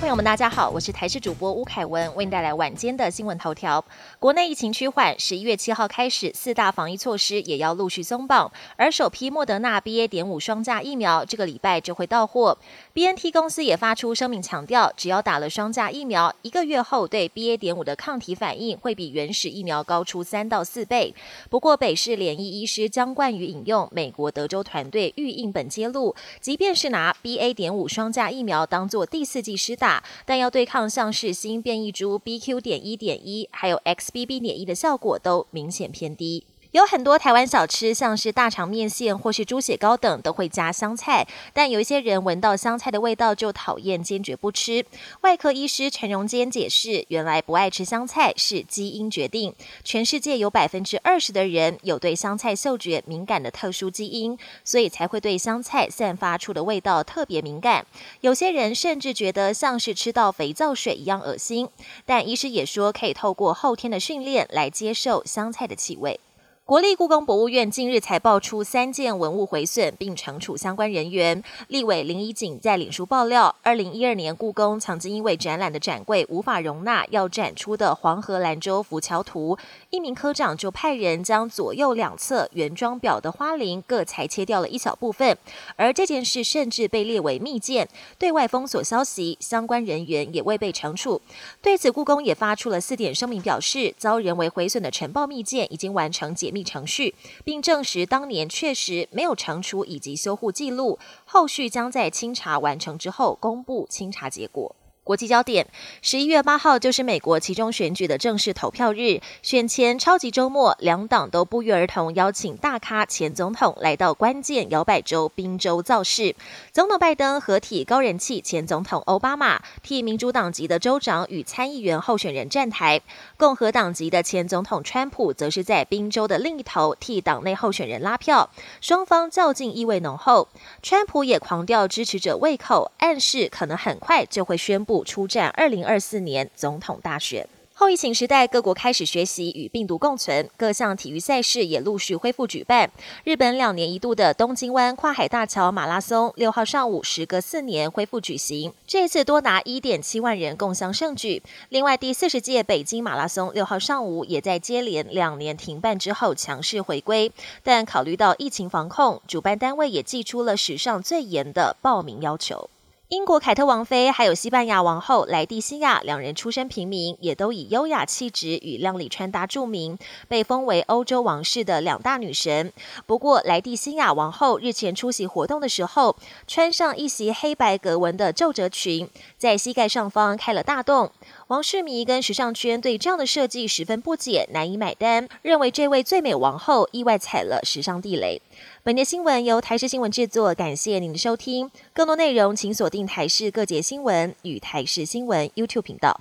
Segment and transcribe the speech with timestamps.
[0.00, 3.84] 朋友们，大家好，我是台视主播吴凯文，为您带来晚间的新闻头条。
[4.20, 8.50] 国内疫情趋缓，十一月七号开始，四大防疫措施也要陆续松绑。
[8.76, 10.06] 而首批莫德纳 BA.
[10.06, 12.56] 点五双价疫苗，这个礼拜就会到货。
[12.94, 17.56] BNT 公司也发出声明，强调只要打了双价疫苗，一个月后对 BA.
[17.56, 21.12] 点五的抗体反应会比原始疫苗高出三到四倍。
[21.50, 27.52] 不过，北市联医医师江冠宇引用美国德州团队预印本揭露，即便是拿 BA.
[27.52, 29.87] 点五双价疫苗当做第四剂施打。
[30.24, 32.60] 但要对抗像是新变异株 BQ.
[32.60, 34.40] 点一点一，还有 XBB.
[34.40, 36.44] 点一的效果都明显偏低。
[36.72, 41.26] 有很多台湾小吃，像是大肠面线或是猪血糕等，都会加香菜。
[41.54, 44.84] 但有一些人闻到香菜的味道就讨厌，坚决不吃。
[45.22, 49.54] 外科医师陈荣坚解释，原来不爱吃香菜是基因决定。
[49.82, 57.86] 全世界有百分之二十的人有对香菜嗅觉敏感的特殊基因，所以才会对香菜散发出的味道特别敏感。
[58.20, 61.70] 有些人甚至觉得像是吃到肥皂水一样恶心。
[62.04, 66.20] 但医师也说，可以透过后天的训练来接受香菜的气味。
[66.68, 71.42] 国立故宫博物院近日才爆出三件文物毁损，并惩处相关人员。
[71.68, 79.56] 立委林怡景在脸书爆料，二零一二年故宫曾经因为展览的展柜无法容纳要展出的黄河兰州浮桥图，
[79.88, 85.38] 一名科长就派人将左右两侧原装表的花翎各裁切掉了一小部分，
[85.76, 91.22] 而这件事甚至被列为密件，对外封锁消息，相关人员也未被惩处。
[91.62, 96.57] 对此，故宫也发出了四点声明，表示遭人为毁损的晨报密件已经完成解密。
[96.64, 97.14] 程序，
[97.44, 104.74] 并证实当年确实没有惩处以及修护记录，后续将在清查完成之后公布清查结果。
[105.08, 105.66] 国际焦点：
[106.02, 109.22] 十一月八号就是美国其中选举的正式投票日。
[109.42, 116.36] 选前超级周末，两党都不约而同邀请大咖前总统来到关键摇摆州宾州造势。
[116.72, 122.98] 总统拜登合体高人气前总统奥巴马，替民主党籍的州长与参议员候选人站台；
[123.38, 128.50] 共和党籍的前总统川普则是在宾州的另一头替党内候选人拉票。
[128.82, 130.48] 双方较劲意味浓厚，
[130.82, 134.97] 川普也狂吊支持者胃口，暗示可能很快就会宣布。
[135.04, 137.46] 出战二零二四年总统大选。
[137.80, 142.90] 后疫情时代，各国开始学习与病毒共存，各项体育赛事也陆续恢复举办。
[143.22, 151.40] 日本两年一度的东京湾跨海大桥马拉松，六号上午时隔四年恢复举行，这一次多达一点七万人共襄盛举。
[151.68, 157.30] 另外，第四十届北京马拉松六号上午也在接连两年停办之后强势回归，
[157.62, 162.68] 但考虑到疫情防控，主办单位也寄出了史上最严的报名要求。
[163.08, 169.98] 英国凯特王妃还有西班牙王后莱蒂西亚两人出身平民，也都以优雅气质与靓丽穿搭著名，
[170.28, 172.70] 被封为欧洲王室的两大女神。
[173.06, 176.16] 不过，莱蒂西亚王后日前出席活动的时候，
[176.46, 179.08] 穿上一袭黑白格纹的皱褶裙，
[179.38, 181.10] 在膝盖上方开了大洞。
[181.48, 188.42] 王世迷跟时尚圈对这样的设计十分不解，难以买单，认为这位最美王后意外踩了时尚地雷。
[188.82, 191.70] 本节新闻由台视新闻制作，感谢您的收听。
[191.94, 196.20] 更多内容请锁定台视各节新闻与台视新闻 YouTube 频道。